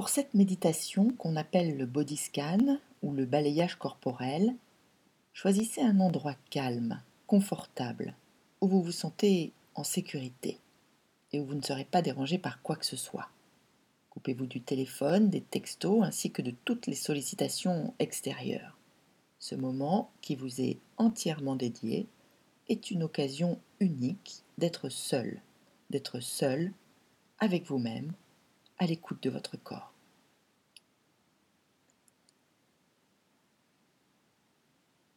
[0.00, 4.56] Pour cette méditation qu'on appelle le body scan ou le balayage corporel,
[5.34, 8.14] choisissez un endroit calme, confortable,
[8.62, 10.58] où vous vous sentez en sécurité
[11.34, 13.28] et où vous ne serez pas dérangé par quoi que ce soit.
[14.08, 18.78] Coupez-vous du téléphone, des textos ainsi que de toutes les sollicitations extérieures.
[19.38, 22.06] Ce moment qui vous est entièrement dédié
[22.70, 25.42] est une occasion unique d'être seul,
[25.90, 26.72] d'être seul
[27.38, 28.14] avec vous-même,
[28.78, 29.89] à l'écoute de votre corps.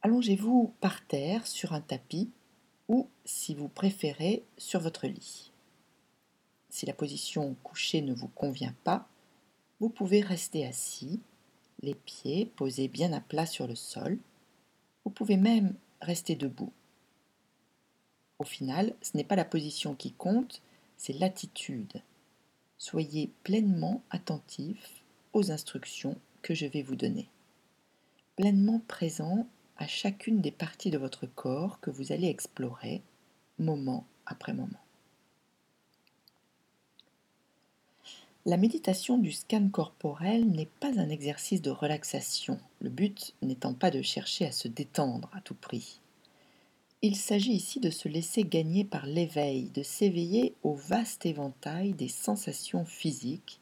[0.05, 2.29] Allongez-vous par terre sur un tapis
[2.89, 5.53] ou, si vous préférez, sur votre lit.
[6.69, 9.07] Si la position couchée ne vous convient pas,
[9.79, 11.21] vous pouvez rester assis,
[11.81, 14.19] les pieds posés bien à plat sur le sol.
[15.05, 16.73] Vous pouvez même rester debout.
[18.39, 20.61] Au final, ce n'est pas la position qui compte,
[20.97, 22.01] c'est l'attitude.
[22.77, 27.29] Soyez pleinement attentif aux instructions que je vais vous donner.
[28.35, 33.01] Pleinement présent à chacune des parties de votre corps que vous allez explorer
[33.59, 34.79] moment après moment.
[38.45, 43.89] La méditation du scan corporel n'est pas un exercice de relaxation, le but n'étant pas
[43.89, 46.01] de chercher à se détendre à tout prix.
[47.01, 52.09] Il s'agit ici de se laisser gagner par l'éveil, de s'éveiller au vaste éventail des
[52.09, 53.61] sensations physiques,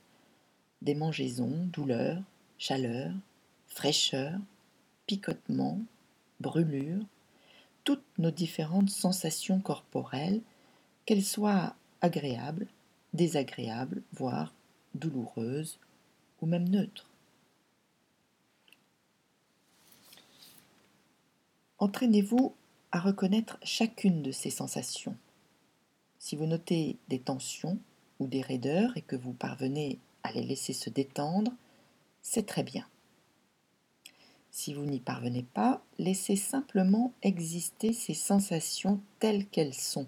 [0.81, 2.21] des mangeaisons, douleurs,
[2.57, 3.11] chaleur,
[3.67, 4.39] fraîcheur,
[5.05, 5.79] picotement,
[6.41, 7.05] brûlure,
[7.83, 10.41] toutes nos différentes sensations corporelles,
[11.05, 12.67] qu'elles soient agréables,
[13.13, 14.53] désagréables, voire
[14.95, 15.79] douloureuse
[16.41, 17.09] ou même neutre.
[21.79, 22.53] Entraînez-vous
[22.91, 25.15] à reconnaître chacune de ces sensations.
[26.19, 27.79] Si vous notez des tensions
[28.19, 31.51] ou des raideurs et que vous parvenez à les laisser se détendre,
[32.21, 32.85] c'est très bien.
[34.51, 40.07] Si vous n'y parvenez pas, laissez simplement exister ces sensations telles qu'elles sont,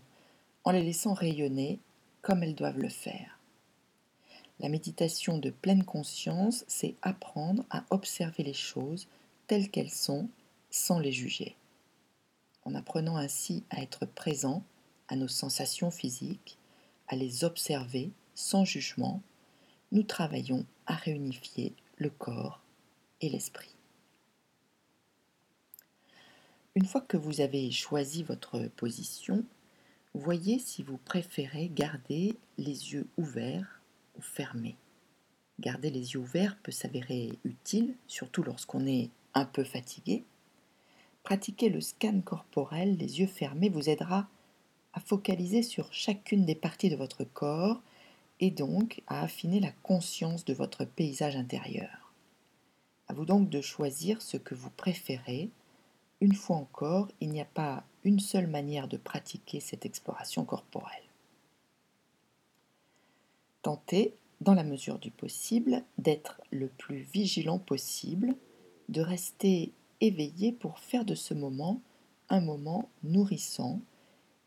[0.66, 1.80] en les laissant rayonner
[2.22, 3.40] comme elles doivent le faire.
[4.60, 9.08] La méditation de pleine conscience, c'est apprendre à observer les choses
[9.48, 10.28] telles qu'elles sont
[10.70, 11.56] sans les juger.
[12.66, 14.64] En apprenant ainsi à être présent
[15.08, 16.58] à nos sensations physiques,
[17.08, 19.22] à les observer sans jugement,
[19.92, 22.62] nous travaillons à réunifier le corps
[23.22, 23.73] et l'esprit.
[26.76, 29.44] Une fois que vous avez choisi votre position,
[30.16, 33.82] voyez si vous préférez garder les yeux ouverts
[34.18, 34.76] ou fermés.
[35.60, 40.24] Garder les yeux ouverts peut s'avérer utile, surtout lorsqu'on est un peu fatigué.
[41.22, 44.28] Pratiquer le scan corporel, les yeux fermés, vous aidera
[44.94, 47.82] à focaliser sur chacune des parties de votre corps
[48.40, 52.14] et donc à affiner la conscience de votre paysage intérieur.
[53.08, 55.50] À vous donc de choisir ce que vous préférez.
[56.24, 61.04] Une fois encore, il n'y a pas une seule manière de pratiquer cette exploration corporelle.
[63.62, 68.36] Tentez, dans la mesure du possible, d'être le plus vigilant possible,
[68.88, 71.82] de rester éveillé pour faire de ce moment
[72.30, 73.82] un moment nourrissant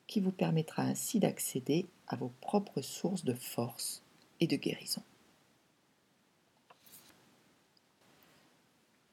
[0.07, 4.03] qui vous permettra ainsi d'accéder à vos propres sources de force
[4.41, 5.03] et de guérison.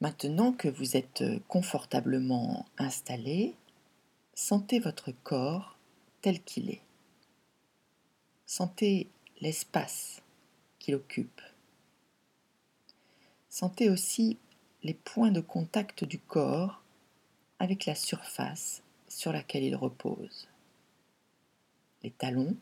[0.03, 3.55] Maintenant que vous êtes confortablement installé,
[4.33, 5.77] sentez votre corps
[6.19, 6.81] tel qu'il est.
[8.45, 9.07] Sentez
[9.39, 10.21] l'espace
[10.77, 11.39] qu'il occupe.
[13.47, 14.37] Sentez aussi
[14.83, 16.83] les points de contact du corps
[17.59, 20.49] avec la surface sur laquelle il repose.
[22.03, 22.57] Les talons,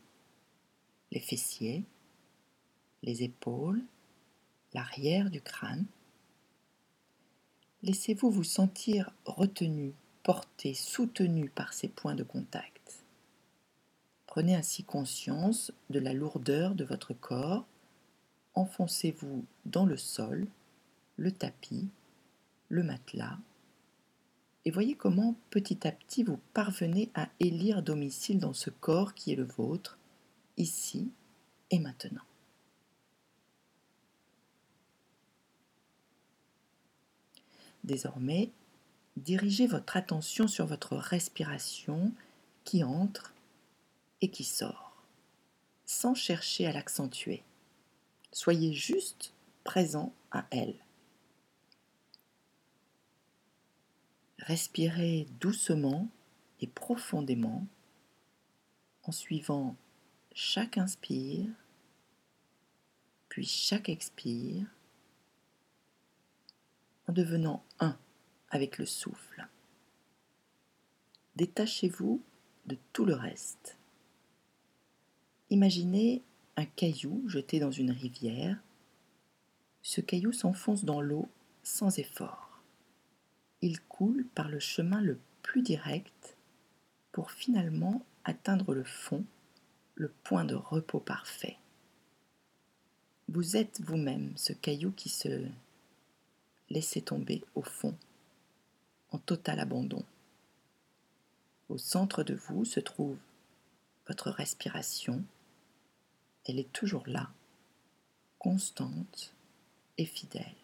[1.10, 1.82] les fessiers,
[3.02, 3.82] les épaules,
[4.74, 5.86] l'arrière du crâne.
[7.82, 13.04] Laissez-vous vous sentir retenu, porté, soutenu par ces points de contact.
[14.26, 17.66] Prenez ainsi conscience de la lourdeur de votre corps.
[18.54, 20.46] Enfoncez-vous dans le sol,
[21.16, 21.88] le tapis,
[22.68, 23.38] le matelas,
[24.64, 29.32] et voyez comment petit à petit vous parvenez à élire domicile dans ce corps qui
[29.32, 29.98] est le vôtre,
[30.56, 31.10] ici
[31.70, 32.22] et maintenant.
[37.84, 38.50] Désormais,
[39.16, 42.12] dirigez votre attention sur votre respiration
[42.64, 43.34] qui entre
[44.20, 45.02] et qui sort,
[45.84, 47.42] sans chercher à l'accentuer.
[48.30, 49.34] Soyez juste
[49.64, 50.76] présent à elle.
[54.38, 56.08] Respirez doucement
[56.60, 57.66] et profondément
[59.04, 59.76] en suivant
[60.34, 61.48] chaque inspire,
[63.28, 64.66] puis chaque expire,
[67.08, 67.96] en devenant un
[68.50, 69.46] avec le souffle.
[71.36, 72.22] Détachez-vous
[72.66, 73.76] de tout le reste.
[75.50, 76.22] Imaginez
[76.56, 78.58] un caillou jeté dans une rivière.
[79.82, 81.28] Ce caillou s'enfonce dans l'eau
[81.62, 82.60] sans effort.
[83.62, 86.36] Il coule par le chemin le plus direct
[87.12, 89.24] pour finalement atteindre le fond,
[89.94, 91.58] le point de repos parfait.
[93.28, 95.46] Vous êtes vous-même ce caillou qui se
[96.72, 97.96] laissait tomber au fond,
[99.10, 100.02] en total abandon.
[101.68, 103.18] Au centre de vous se trouve
[104.06, 105.22] votre respiration.
[106.44, 107.30] Elle est toujours là,
[108.38, 109.34] constante
[109.96, 110.56] et fidèle.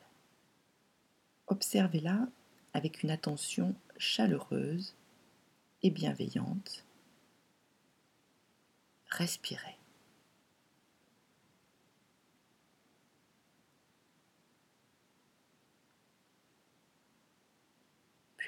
[1.47, 2.27] Observez-la
[2.75, 4.95] avec une attention chaleureuse
[5.83, 6.85] et bienveillante.
[9.11, 9.78] Respirez.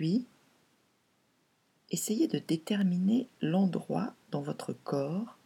[0.00, 0.26] Puis,
[1.90, 5.36] essayez de déterminer l'endroit dans votre corps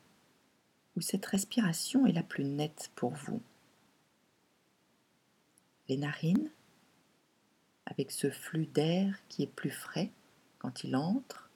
[0.94, 3.42] où cette respiration est la plus nette pour vous.
[5.88, 6.52] Les narines,
[7.86, 10.12] avec ce flux d'air qui est plus frais
[10.60, 11.50] quand il entre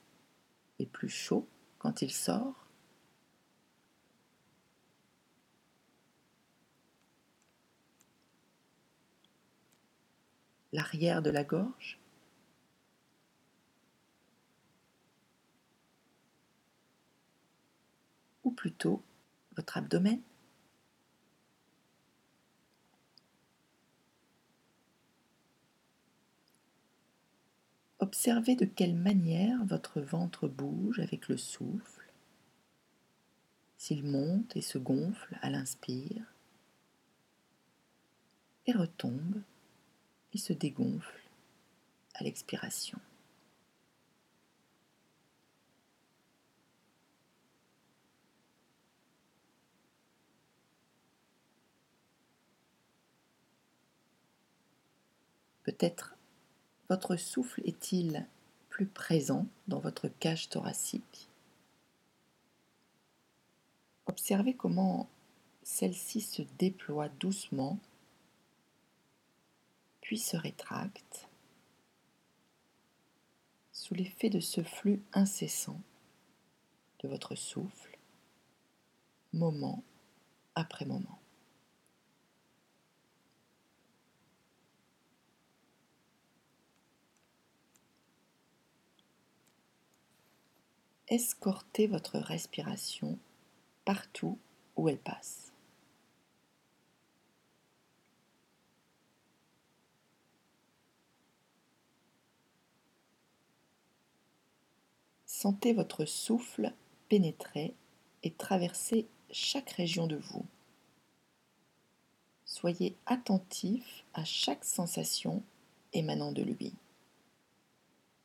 [0.80, 1.46] et plus chaud
[1.78, 2.66] quand il sort.
[10.72, 12.00] L'arrière de la gorge,
[18.58, 19.00] plutôt
[19.56, 20.20] votre abdomen.
[28.00, 32.12] Observez de quelle manière votre ventre bouge avec le souffle,
[33.76, 36.24] s'il monte et se gonfle à l'inspire,
[38.66, 39.40] et retombe
[40.32, 41.30] et se dégonfle
[42.14, 42.98] à l'expiration.
[55.68, 56.16] Peut-être
[56.88, 58.26] votre souffle est-il
[58.70, 61.28] plus présent dans votre cage thoracique?
[64.06, 65.10] Observez comment
[65.62, 67.78] celle-ci se déploie doucement,
[70.00, 71.28] puis se rétracte
[73.70, 75.82] sous l'effet de ce flux incessant
[77.00, 77.98] de votre souffle,
[79.34, 79.82] moment
[80.54, 81.18] après moment.
[91.10, 93.18] Escortez votre respiration
[93.84, 94.38] partout
[94.76, 95.52] où elle passe.
[105.24, 106.72] Sentez votre souffle
[107.08, 107.74] pénétrer
[108.22, 110.44] et traverser chaque région de vous.
[112.44, 115.42] Soyez attentif à chaque sensation
[115.92, 116.74] émanant de lui.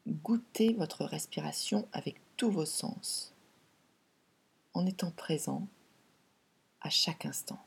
[0.07, 3.33] Goûtez votre respiration avec tous vos sens,
[4.73, 5.65] en étant présent
[6.81, 7.65] à chaque instant.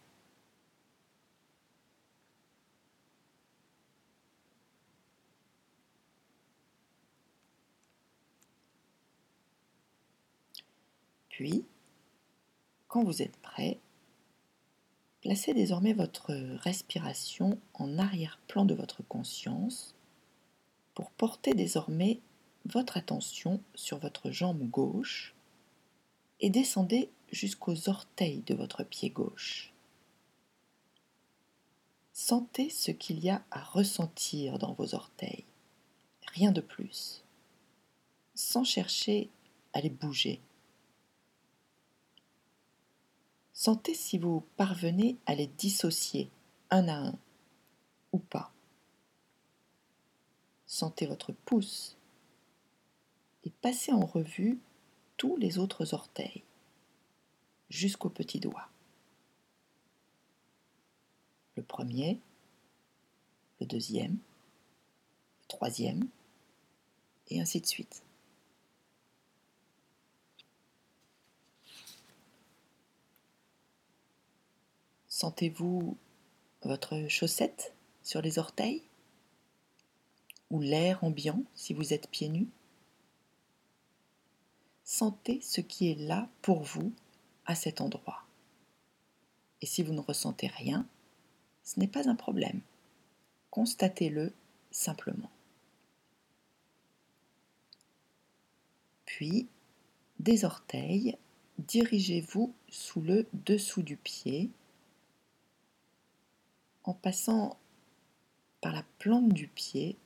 [11.31, 11.65] Puis,
[12.87, 13.81] quand vous êtes prêt,
[15.23, 19.95] placez désormais votre respiration en arrière-plan de votre conscience
[20.93, 22.21] pour porter désormais
[22.67, 25.35] votre attention sur votre jambe gauche
[26.41, 29.73] et descendez jusqu'aux orteils de votre pied gauche.
[32.13, 35.45] Sentez ce qu'il y a à ressentir dans vos orteils,
[36.35, 37.23] rien de plus,
[38.35, 39.31] sans chercher
[39.73, 40.41] à les bouger.
[43.53, 46.31] Sentez si vous parvenez à les dissocier
[46.71, 47.19] un à un
[48.13, 48.53] ou pas.
[50.67, 51.96] Sentez votre pouce
[53.47, 54.59] et passez en revue
[55.17, 56.43] tous les autres orteils
[57.71, 58.69] jusqu'au petit doigt.
[61.57, 62.21] Le premier,
[63.61, 66.09] le deuxième, le troisième,
[67.29, 68.03] et ainsi de suite.
[75.09, 75.97] Sentez-vous
[76.63, 77.73] votre chaussette
[78.03, 78.83] sur les orteils?
[80.51, 82.49] Ou l'air ambiant si vous êtes pieds nus?
[84.87, 86.93] Sentez ce qui est là pour vous
[87.45, 88.23] à cet endroit.
[89.61, 90.87] Et si vous ne ressentez rien,
[91.65, 92.61] ce n'est pas un problème.
[93.51, 94.33] Constatez-le
[94.71, 95.31] simplement.
[99.07, 99.49] Puis,
[100.21, 101.19] des orteils,
[101.59, 104.51] dirigez-vous sous le dessous du pied
[106.85, 107.59] en passant
[108.61, 109.97] par la plante du pied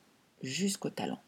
[0.43, 1.19] jusqu'au talon.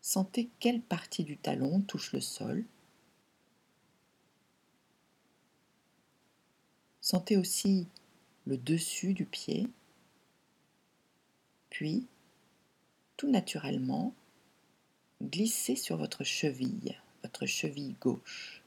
[0.00, 2.64] Sentez quelle partie du talon touche le sol.
[7.00, 7.86] Sentez aussi
[8.46, 9.68] le dessus du pied.
[11.68, 12.06] Puis,
[13.16, 14.14] tout naturellement,
[15.22, 18.62] glissez sur votre cheville, votre cheville gauche.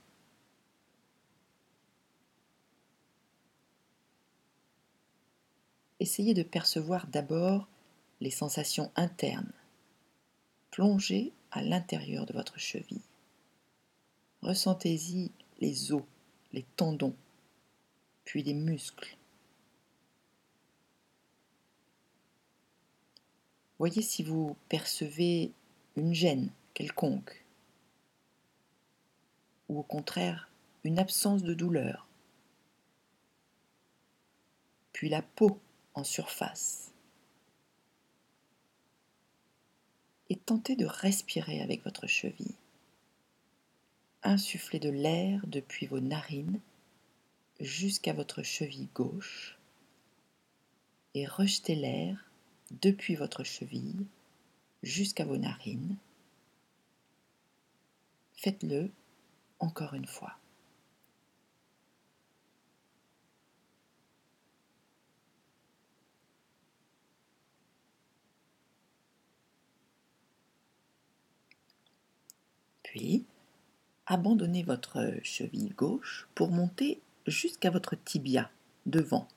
[6.00, 7.68] Essayez de percevoir d'abord
[8.20, 9.54] les sensations internes.
[10.74, 13.04] Plongez à l'intérieur de votre cheville.
[14.42, 16.02] Ressentez-y les os,
[16.52, 17.16] les tendons,
[18.26, 19.16] puis les muscles.
[23.78, 25.52] Voyez si vous percevez
[25.96, 27.46] une gêne quelconque,
[29.70, 30.50] ou au contraire
[30.84, 32.08] une absence de douleur,
[34.92, 35.60] puis la peau
[35.94, 36.93] en surface.
[40.30, 42.56] Et tentez de respirer avec votre cheville.
[44.24, 46.60] Insufflez de l'air depuis vos narines
[47.60, 49.58] jusqu'à votre cheville gauche
[51.14, 52.26] et rejetez l'air
[52.72, 54.06] depuis votre cheville
[54.82, 55.98] jusqu'à vos narines.
[58.34, 58.92] Faites-le
[59.60, 60.38] encore une fois.
[72.94, 73.26] Puis,
[74.06, 78.52] abandonnez votre cheville gauche pour monter jusqu'à votre tibia
[78.86, 79.28] devant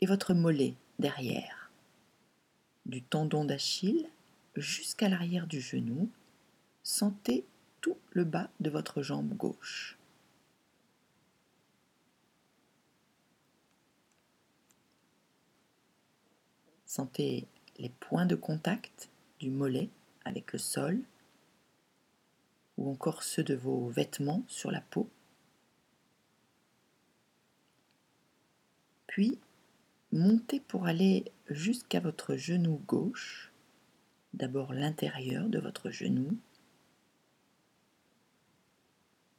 [0.00, 1.70] et votre mollet derrière.
[2.84, 4.08] Du tendon d'Achille
[4.56, 6.10] jusqu'à l'arrière du genou,
[6.82, 7.46] sentez
[7.80, 9.96] tout le bas de votre jambe gauche.
[16.86, 17.46] Sentez
[17.78, 19.90] les points de contact du mollet
[20.24, 21.04] avec le sol
[22.76, 25.08] ou encore ceux de vos vêtements sur la peau.
[29.06, 29.38] Puis,
[30.10, 33.52] montez pour aller jusqu'à votre genou gauche,
[34.32, 36.36] d'abord l'intérieur de votre genou,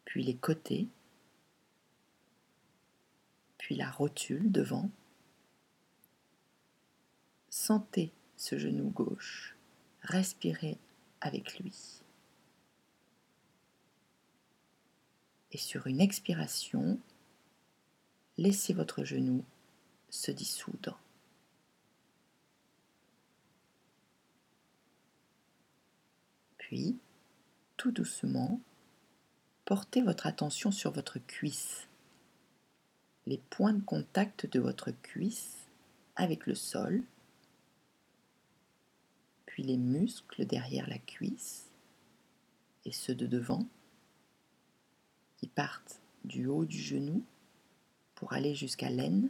[0.06, 0.88] puis les côtés,
[3.58, 4.90] puis la rotule devant.
[7.50, 9.58] Sentez ce genou gauche,
[10.04, 10.78] respirez
[11.20, 12.05] avec lui.
[15.56, 17.00] Et sur une expiration,
[18.38, 19.46] laissez votre genou
[20.10, 21.00] se dissoudre.
[26.58, 26.98] Puis,
[27.78, 28.60] tout doucement,
[29.64, 31.88] portez votre attention sur votre cuisse,
[33.26, 35.70] les points de contact de votre cuisse
[36.18, 37.02] avec le sol,
[39.46, 41.70] puis les muscles derrière la cuisse
[42.84, 43.66] et ceux de devant
[45.38, 47.24] qui partent du haut du genou
[48.16, 49.30] pour aller jusqu'à l'aine.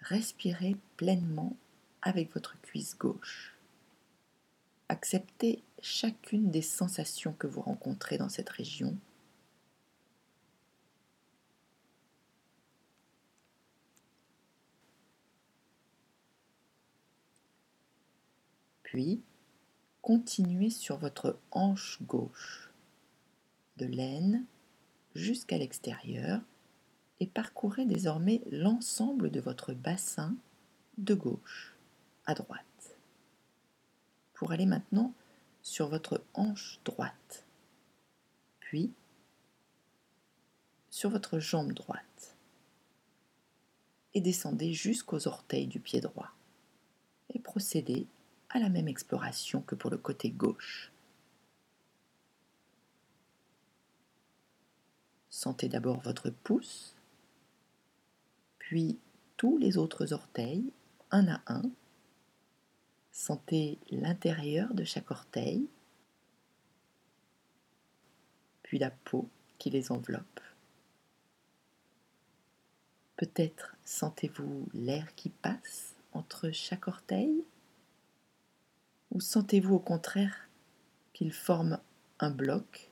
[0.00, 1.56] Respirez pleinement
[2.02, 3.54] avec votre cuisse gauche.
[4.88, 8.96] Acceptez chacune des sensations que vous rencontrez dans cette région.
[18.82, 19.20] Puis,
[20.08, 22.70] continuez sur votre hanche gauche,
[23.76, 24.46] de l'aine
[25.14, 26.40] jusqu'à l'extérieur,
[27.20, 30.34] et parcourez désormais l'ensemble de votre bassin
[30.96, 31.74] de gauche
[32.24, 32.96] à droite.
[34.32, 35.12] Pour aller maintenant
[35.60, 37.44] sur votre hanche droite,
[38.60, 38.90] puis
[40.88, 42.34] sur votre jambe droite,
[44.14, 46.30] et descendez jusqu'aux orteils du pied droit,
[47.34, 48.06] et procédez
[48.50, 50.90] à la même exploration que pour le côté gauche.
[55.30, 56.96] Sentez d'abord votre pouce,
[58.58, 58.98] puis
[59.36, 60.72] tous les autres orteils,
[61.10, 61.62] un à un.
[63.12, 65.66] Sentez l'intérieur de chaque orteil,
[68.62, 69.28] puis la peau
[69.58, 70.40] qui les enveloppe.
[73.16, 77.44] Peut-être sentez-vous l'air qui passe entre chaque orteil?
[79.10, 80.48] Ou sentez-vous au contraire
[81.12, 81.80] qu'ils forment
[82.18, 82.90] un bloc?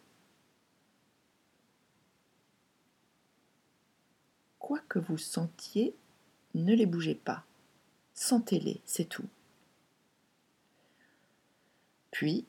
[4.59, 5.95] Quoi que vous sentiez
[6.57, 7.45] ne les bougez pas.
[8.15, 9.29] Sentez-les, c'est tout.
[12.11, 12.47] Puis,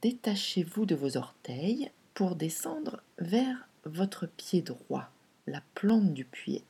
[0.00, 5.10] détachez-vous de vos orteils pour descendre vers votre pied droit,
[5.46, 6.64] la plante du pied,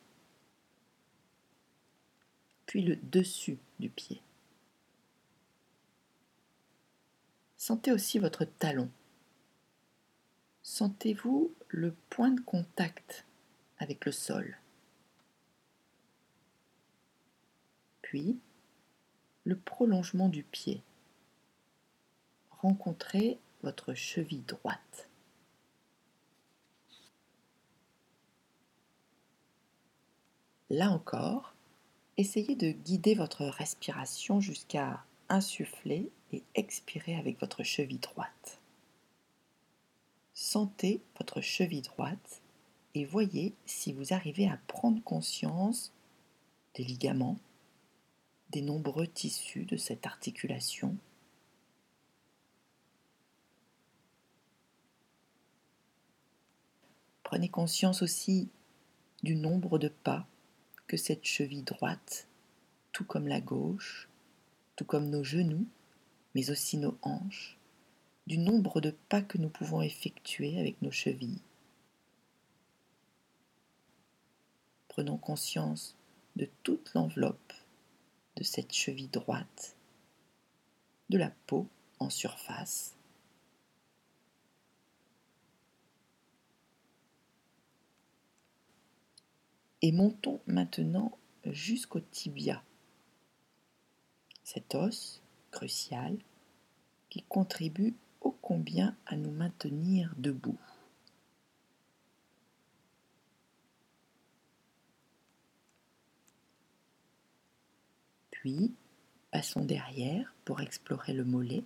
[2.65, 4.23] puis le dessus du pied.
[7.65, 8.91] Sentez aussi votre talon.
[10.65, 13.25] Sentez-vous le point de contact
[13.79, 14.59] avec le sol.
[18.01, 18.41] Puis,
[19.45, 20.83] le prolongement du pied.
[22.51, 25.09] Rencontrez votre cheville droite.
[30.69, 31.55] Là encore,
[32.17, 38.61] essayez de guider votre respiration jusqu'à insuffler et expirez avec votre cheville droite.
[40.35, 42.43] Sentez votre cheville droite
[42.95, 45.93] et voyez si vous arrivez à prendre conscience
[46.75, 47.39] des ligaments,
[48.51, 50.97] des nombreux tissus de cette articulation.
[57.23, 58.51] Prenez conscience aussi
[59.23, 60.27] du nombre de pas
[60.87, 62.29] que cette cheville droite,
[62.93, 64.11] tout comme la gauche,
[64.77, 65.67] tout comme nos genoux,
[66.35, 67.59] mais aussi nos hanches,
[68.27, 71.43] du nombre de pas que nous pouvons effectuer avec nos chevilles.
[74.89, 75.97] Prenons conscience
[76.37, 77.53] de toute l'enveloppe
[78.37, 79.77] de cette cheville droite,
[81.11, 82.95] de la peau en surface.
[89.83, 92.63] Et montons maintenant jusqu'au tibia,
[94.45, 95.21] cet os
[95.51, 96.17] crucial
[97.09, 100.59] qui contribue ô combien à nous maintenir debout.
[108.31, 108.75] Puis,
[109.31, 111.63] passons derrière pour explorer le mollet.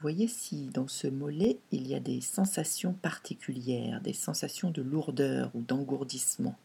[0.00, 5.50] Voyez si dans ce mollet il y a des sensations particulières, des sensations de lourdeur
[5.54, 6.56] ou d'engourdissement.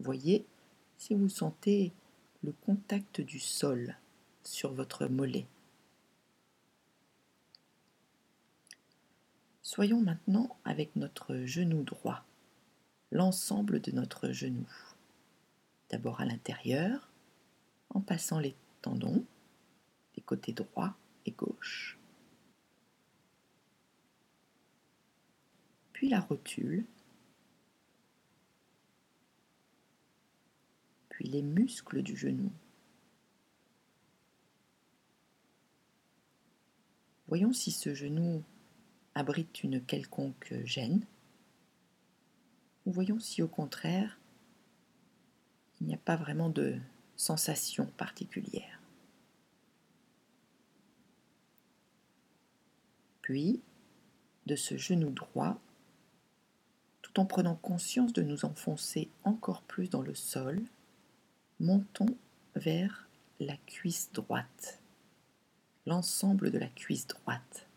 [0.00, 0.46] Voyez
[0.96, 1.92] si vous sentez
[2.42, 3.96] le contact du sol
[4.42, 5.46] sur votre mollet.
[9.62, 12.24] Soyons maintenant avec notre genou droit,
[13.12, 14.66] l'ensemble de notre genou.
[15.90, 17.10] D'abord à l'intérieur,
[17.90, 19.22] en passant les tendons
[20.14, 20.94] des côtés droit
[21.26, 21.98] et gauche.
[25.92, 26.86] Puis la rotule,
[31.28, 32.50] les muscles du genou.
[37.28, 38.42] Voyons si ce genou
[39.14, 41.04] abrite une quelconque gêne,
[42.86, 44.18] ou voyons si au contraire
[45.80, 46.78] il n'y a pas vraiment de
[47.16, 48.80] sensation particulière.
[53.22, 53.60] Puis,
[54.46, 55.60] de ce genou droit,
[57.02, 60.62] tout en prenant conscience de nous enfoncer encore plus dans le sol,
[61.60, 62.16] montons
[62.56, 63.06] vers
[63.38, 64.80] la cuisse droite,
[65.86, 67.68] l'ensemble de la cuisse droite.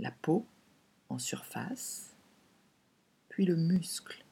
[0.00, 0.44] La peau
[1.08, 2.14] en surface,
[3.28, 4.24] puis le muscle.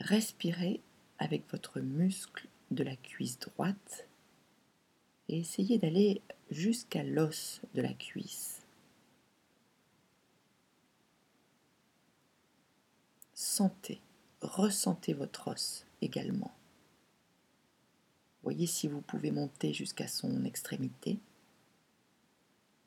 [0.00, 0.80] Respirez
[1.18, 4.08] avec votre muscle de la cuisse droite
[5.28, 6.20] et essayez d'aller
[6.52, 8.60] jusqu'à l'os de la cuisse.
[13.34, 14.00] Sentez,
[14.40, 16.52] ressentez votre os également.
[18.42, 21.18] Voyez si vous pouvez monter jusqu'à son extrémité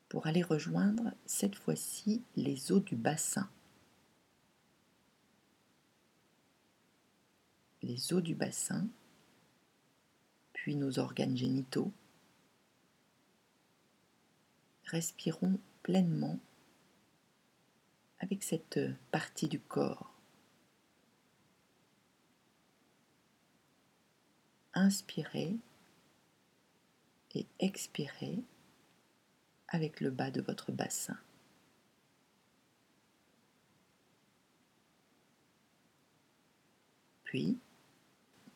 [0.08, 3.48] pour aller rejoindre cette fois-ci les os du bassin.
[7.82, 8.86] Les os du bassin,
[10.52, 11.92] puis nos organes génitaux.
[14.86, 16.38] Respirons pleinement
[18.18, 18.78] avec cette
[19.10, 20.12] partie du corps.
[24.74, 25.56] Inspirez
[27.34, 28.38] et expirez
[29.68, 31.18] avec le bas de votre bassin.
[37.24, 37.58] Puis,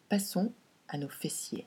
[0.09, 0.53] passons
[0.89, 1.67] à nos fessiers.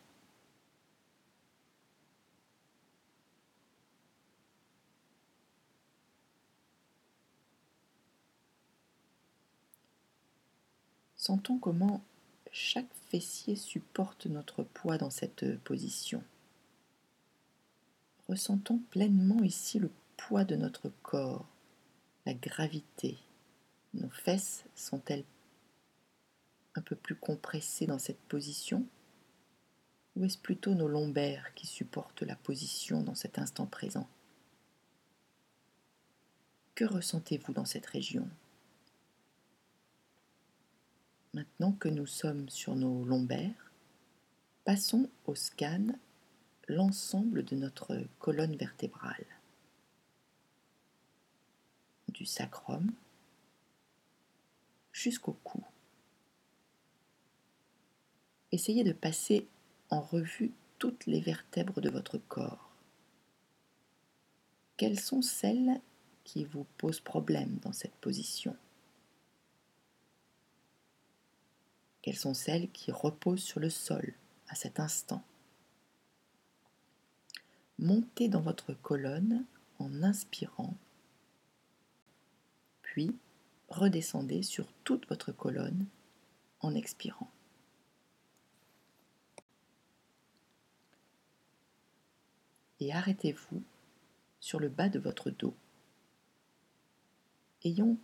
[11.26, 12.04] Sentons comment
[12.52, 16.22] chaque fessier supporte notre poids dans cette position.
[18.28, 21.46] Ressentons pleinement ici le poids de notre corps,
[22.26, 23.18] la gravité.
[23.94, 25.24] Nos fesses sont-elles
[26.76, 28.86] un peu plus compressées dans cette position
[30.18, 34.10] Ou est-ce plutôt nos lombaires qui supportent la position dans cet instant présent?
[36.76, 38.28] Que ressentez-vous dans cette région?
[41.34, 43.72] Maintenant que nous sommes sur nos lombaires,
[44.66, 45.88] passons au scan
[46.68, 49.26] l'ensemble de notre colonne vertébrale,
[52.10, 52.92] du sacrum
[54.92, 55.64] jusqu'au cou.
[58.52, 59.48] Essayez de passer
[59.90, 62.70] en revue toutes les vertèbres de votre corps.
[64.78, 65.82] Quelles sont celles
[66.24, 68.56] qui vous posent problème dans cette position?
[72.04, 74.14] Quelles sont celles qui reposent sur le sol
[74.50, 75.24] à cet instant
[77.80, 79.46] Montez dans votre colonne
[79.80, 80.76] en inspirant,
[82.82, 83.16] puis
[83.70, 85.88] redescendez sur toute votre colonne
[86.60, 87.32] en expirant.
[92.82, 93.64] Et arrêtez-vous
[94.42, 95.56] sur le bas de votre dos.
[97.64, 97.98] Ayons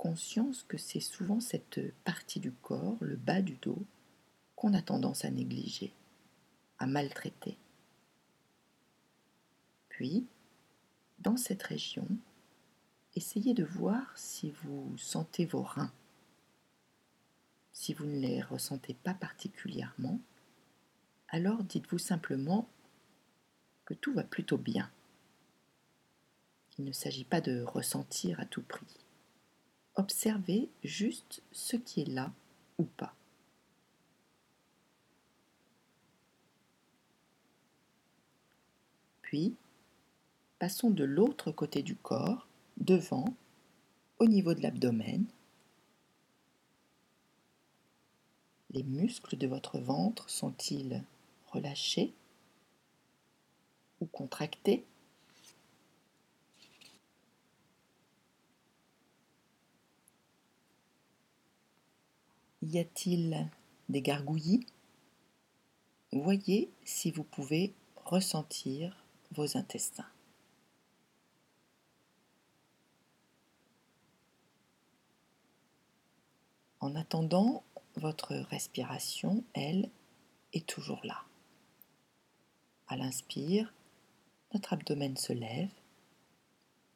[0.00, 3.84] conscience que c'est souvent cette partie du corps, le bas du dos,
[4.56, 5.92] qu'on a tendance à négliger,
[6.78, 7.58] à maltraiter.
[9.90, 10.26] Puis,
[11.18, 12.08] dans cette région,
[13.14, 15.92] essayez de voir si vous sentez vos reins.
[17.74, 20.18] Si vous ne les ressentez pas particulièrement,
[21.28, 22.66] alors dites-vous simplement
[23.84, 24.90] que tout va plutôt bien.
[26.78, 28.86] Il ne s'agit pas de ressentir à tout prix.
[29.96, 32.32] Observez juste ce qui est là
[32.78, 33.14] ou pas.
[39.22, 39.54] Puis,
[40.58, 42.48] passons de l'autre côté du corps,
[42.78, 43.34] devant,
[44.18, 45.24] au niveau de l'abdomen.
[48.72, 51.02] Les muscles de votre ventre sont-ils
[51.52, 52.12] relâchés
[54.00, 54.84] ou contractés?
[62.62, 63.48] Y a-t-il
[63.88, 64.66] des gargouillis?
[66.12, 70.10] Voyez si vous pouvez ressentir vos intestins.
[76.80, 77.62] En attendant,
[77.96, 79.90] votre respiration, elle,
[80.52, 81.22] est toujours là.
[82.88, 83.72] À l'inspire,
[84.52, 85.70] notre abdomen se lève.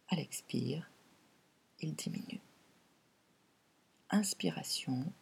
[0.09, 0.91] À l'expire,
[1.81, 2.41] il diminue.
[4.11, 5.13] Inspiration,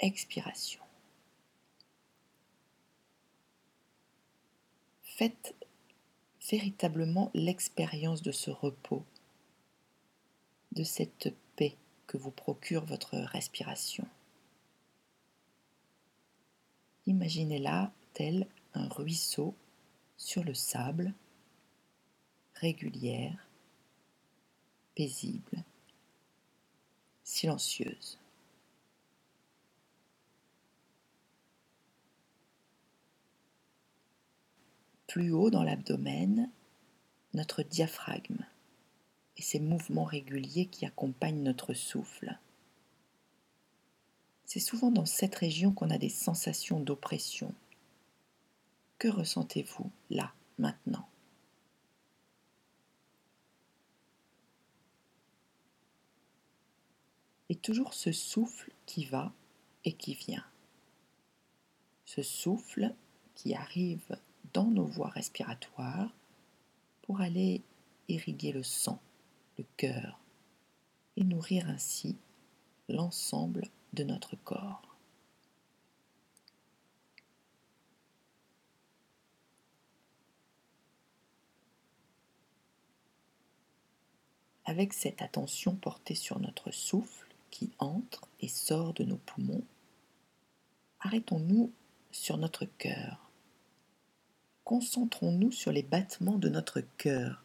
[0.00, 0.80] expiration.
[5.02, 5.54] Faites
[6.50, 9.04] véritablement l'expérience de ce repos,
[10.72, 14.06] de cette paix que vous procure votre respiration.
[17.06, 19.54] Imaginez-la tel un ruisseau
[20.16, 21.12] sur le sable,
[22.54, 23.48] régulière,
[24.94, 25.64] paisible,
[27.24, 28.19] silencieuse.
[35.10, 36.48] Plus haut dans l'abdomen
[37.34, 38.46] notre diaphragme
[39.36, 42.38] et ces mouvements réguliers qui accompagnent notre souffle.
[44.44, 47.52] C'est souvent dans cette région qu'on a des sensations d'oppression.
[48.98, 51.08] Que ressentez-vous là, maintenant?
[57.48, 59.32] Et toujours ce souffle qui va
[59.84, 60.46] et qui vient.
[62.04, 62.94] Ce souffle
[63.34, 64.16] qui arrive
[64.52, 66.10] dans nos voies respiratoires
[67.02, 67.62] pour aller
[68.08, 69.00] irriguer le sang,
[69.58, 70.18] le cœur
[71.16, 72.16] et nourrir ainsi
[72.88, 74.96] l'ensemble de notre corps.
[84.64, 89.64] Avec cette attention portée sur notre souffle qui entre et sort de nos poumons,
[91.00, 91.72] arrêtons-nous
[92.12, 93.29] sur notre cœur
[94.70, 97.42] concentrons-nous sur les battements de notre cœur.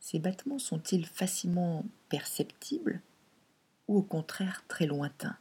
[0.00, 3.02] Ces battements sont-ils facilement perceptibles
[3.88, 5.36] ou au contraire très lointains?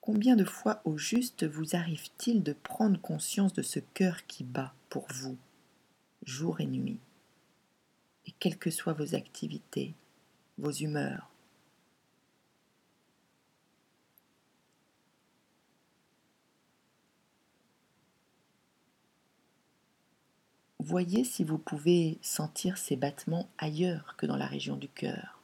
[0.00, 4.72] Combien de fois au juste vous arrive-t-il de prendre conscience de ce cœur qui bat
[4.88, 5.36] pour vous,
[6.24, 7.00] jour et nuit,
[8.24, 9.92] et quelles que soient vos activités,
[10.56, 11.28] vos humeurs
[20.88, 25.42] Voyez si vous pouvez sentir ces battements ailleurs que dans la région du cœur.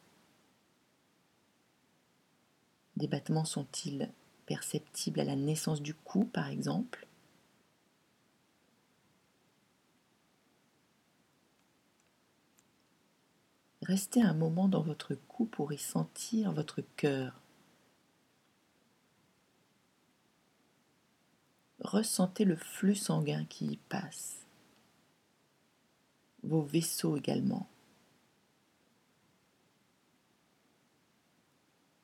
[2.96, 4.11] Des battements sont-ils
[4.46, 7.07] perceptibles à la naissance du cou, par exemple?
[13.83, 17.38] Restez un moment dans votre cou pour y sentir votre cœur.
[21.80, 24.43] Ressentez le flux sanguin qui y passe,
[26.44, 27.68] vos vaisseaux également.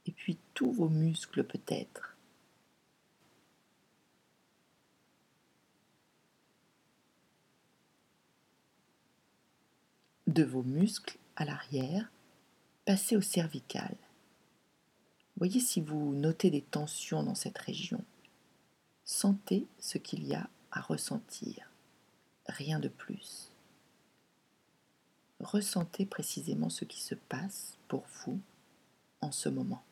[0.06, 2.16] Et puis tous vos muscles peut-être.
[10.26, 12.10] De vos muscles à l'arrière,
[12.84, 13.96] passez au cervical.
[15.36, 18.04] Voyez si vous notez des tensions dans cette région.
[19.04, 21.70] Sentez ce qu'il y a à ressentir.
[22.46, 23.49] Rien de plus.
[25.40, 28.38] Ressentez précisément ce qui se passe pour vous
[29.22, 29.82] en ce moment.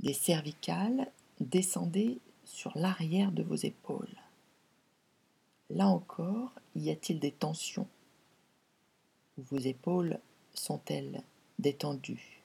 [0.00, 4.14] Des cervicales, descendez sur l'arrière de vos épaules.
[5.70, 7.88] Là encore, y a-t-il des tensions?
[9.38, 10.20] Vos épaules
[10.54, 11.22] sont-elles
[11.58, 12.35] détendues?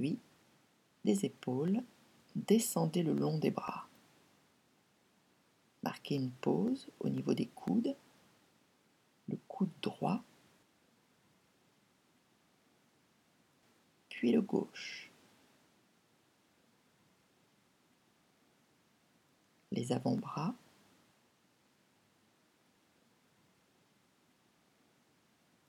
[0.00, 0.18] Puis,
[1.04, 1.82] les épaules,
[2.34, 3.86] descendez le long des bras.
[5.82, 7.94] Marquez une pause au niveau des coudes,
[9.28, 10.22] le coude droit
[14.08, 15.10] puis le gauche.
[19.70, 20.54] Les avant-bras.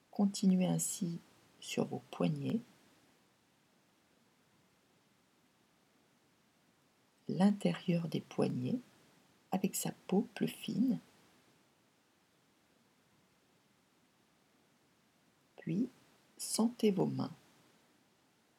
[0.10, 1.20] Continuez ainsi
[1.60, 2.62] sur vos poignets.
[7.32, 8.80] L'intérieur des poignets
[9.52, 11.00] avec sa peau plus fine.
[15.56, 15.90] Puis
[16.38, 17.32] sentez vos mains.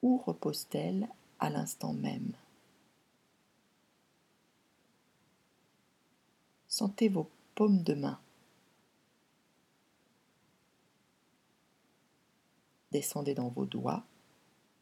[0.01, 1.07] Où repose-t-elle
[1.39, 2.33] à l'instant même?
[6.67, 8.19] Sentez vos paumes de main.
[12.91, 14.03] Descendez dans vos doigts,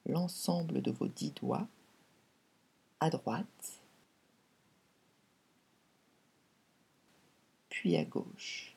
[0.07, 1.66] l'ensemble de vos dix doigts,
[3.00, 3.79] à droite,
[7.80, 8.76] puis à gauche.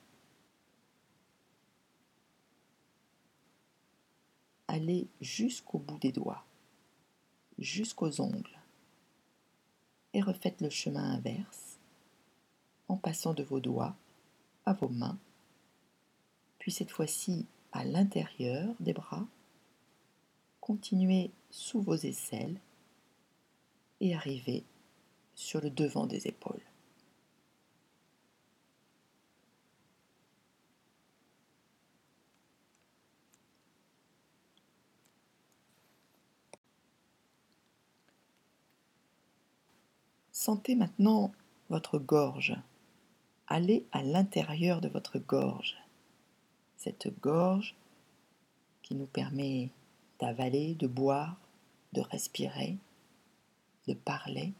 [4.69, 6.45] allez jusqu'au bout des doigts,
[7.59, 8.57] jusqu'aux ongles,
[10.13, 11.77] et refaites le chemin inverse
[12.87, 13.93] en passant de vos doigts
[14.65, 15.19] à vos mains,
[16.57, 19.27] puis cette fois-ci à l'intérieur des bras,
[20.61, 22.61] continuez sous vos aisselles
[23.99, 24.63] et arrivez
[25.35, 26.63] sur le devant des épaules.
[40.45, 41.32] Sentez maintenant
[41.69, 42.53] votre gorge.
[43.47, 45.77] Allez à l'intérieur de votre gorge.
[46.75, 47.77] Cette gorge
[48.82, 49.69] qui nous permet
[50.19, 51.38] d'avaler, de boire,
[51.93, 52.75] de respirer,
[53.88, 54.51] de parler.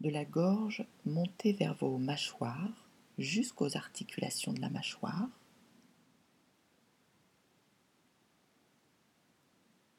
[0.00, 2.88] De la gorge, montez vers vos mâchoires
[3.18, 5.28] jusqu'aux articulations de la mâchoire.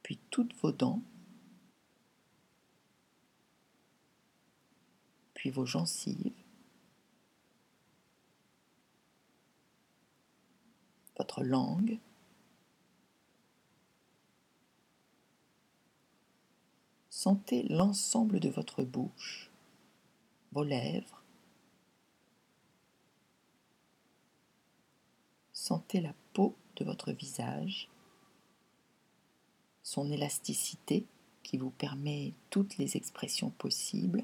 [0.09, 1.03] Puis toutes vos dents,
[5.35, 6.33] puis vos gencives,
[11.15, 11.99] votre langue,
[17.11, 19.51] Sentez l'ensemble de votre bouche,
[20.53, 21.21] vos lèvres.
[25.53, 27.89] Sentez la peau de votre visage
[29.89, 31.07] son élasticité
[31.41, 34.23] qui vous permet toutes les expressions possibles.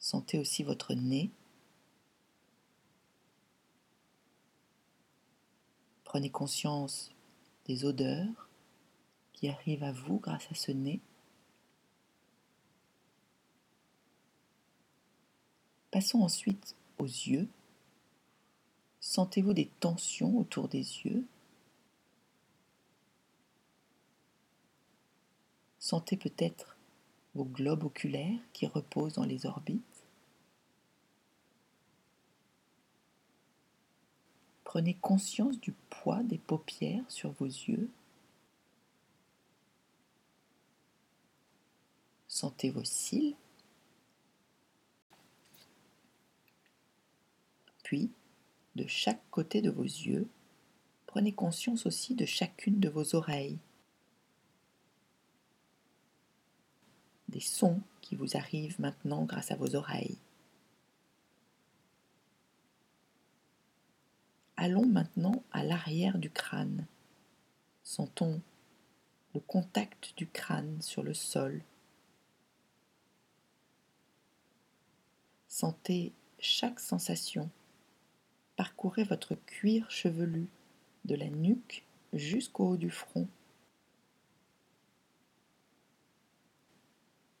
[0.00, 1.30] Sentez aussi votre nez.
[6.02, 7.12] Prenez conscience
[7.66, 8.48] des odeurs
[9.34, 11.00] qui arrivent à vous grâce à ce nez.
[15.92, 17.48] Passons ensuite aux yeux.
[19.08, 21.24] Sentez-vous des tensions autour des yeux?
[25.78, 26.76] Sentez peut-être
[27.34, 30.04] vos globes oculaires qui reposent dans les orbites?
[34.64, 37.88] Prenez conscience du poids des paupières sur vos yeux.
[42.26, 43.36] Sentez vos cils.
[47.82, 48.10] Puis,
[48.78, 50.28] de chaque côté de vos yeux,
[51.06, 53.58] prenez conscience aussi de chacune de vos oreilles.
[57.28, 60.16] Des sons qui vous arrivent maintenant grâce à vos oreilles.
[64.56, 66.86] Allons maintenant à l'arrière du crâne.
[67.82, 68.40] Sentons
[69.34, 71.62] le contact du crâne sur le sol.
[75.48, 77.50] Sentez chaque sensation.
[78.58, 80.48] Parcourez votre cuir chevelu
[81.04, 83.28] de la nuque jusqu'au haut du front.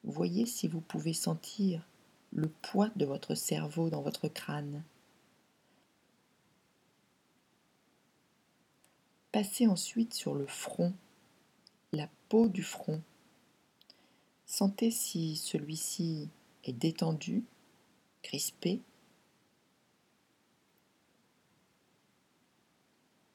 [0.04, 1.84] Voyez si vous pouvez sentir
[2.30, 4.84] le poids de votre cerveau dans votre crâne.
[9.32, 10.94] Passez ensuite sur le front,
[11.90, 13.02] la peau du front.
[14.46, 16.28] Sentez si celui-ci
[16.62, 17.42] est détendu,
[18.22, 18.80] crispé.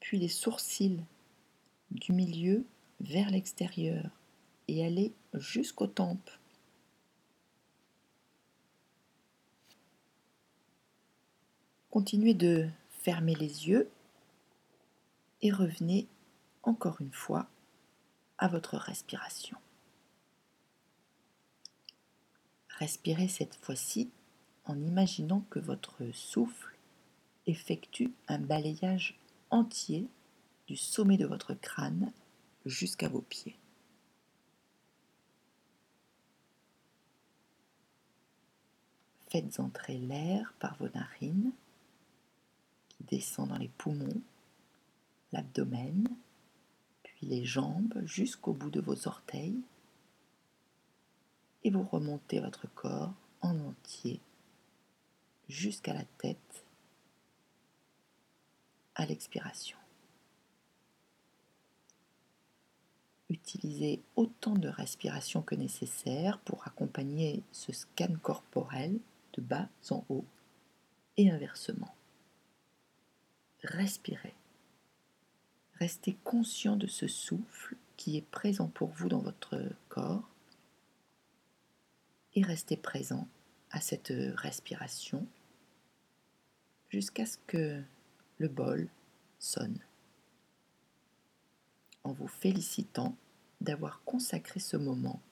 [0.04, 1.00] Puis les sourcils
[1.90, 2.66] du milieu
[3.00, 4.10] vers l'extérieur
[4.68, 6.30] et allez jusqu'aux tempes.
[11.88, 13.90] Continuez de fermer les yeux
[15.40, 16.06] et revenez
[16.64, 17.48] encore une fois
[18.36, 19.56] à votre respiration.
[22.68, 24.10] Respirez cette fois-ci
[24.66, 26.76] en imaginant que votre souffle
[27.46, 29.18] effectue un balayage
[29.54, 30.08] entier
[30.66, 32.12] du sommet de votre crâne
[32.66, 33.56] jusqu'à vos pieds.
[39.28, 41.52] Faites entrer l'air par vos narines
[42.88, 44.20] qui descend dans les poumons
[45.32, 46.08] l'abdomen,
[47.02, 49.60] puis les jambes jusqu'au bout de vos orteils,
[51.64, 54.20] et vous remontez votre corps en entier
[55.48, 56.63] jusqu'à la tête
[58.94, 59.78] à l'expiration.
[63.30, 68.98] Utilisez autant de respiration que nécessaire pour accompagner ce scan corporel
[69.32, 70.26] de bas en haut
[71.16, 71.94] et inversement.
[73.62, 74.34] Respirez.
[75.80, 80.28] Restez conscient de ce souffle qui est présent pour vous dans votre corps
[82.34, 83.26] et restez présent
[83.70, 85.26] à cette respiration
[86.90, 87.82] jusqu'à ce que
[88.38, 88.88] le bol
[89.38, 89.78] sonne
[92.02, 93.16] en vous félicitant
[93.60, 95.22] d'avoir consacré ce moment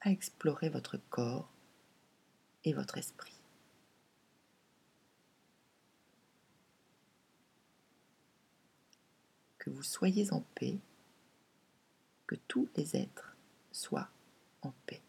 [0.00, 1.50] à explorer votre corps
[2.64, 3.36] et votre esprit.
[9.66, 10.78] que vous soyez en paix,
[12.28, 13.36] que tous les êtres
[13.72, 14.08] soient
[14.62, 15.02] en paix.